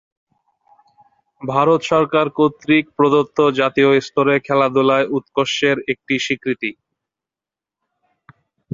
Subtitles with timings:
[1.41, 6.71] ভারত সরকার কর্তৃক প্রদত্ত জাতীয় স্তরে খেলাধুলায় উৎকর্ষের একটি স্বীকৃতি।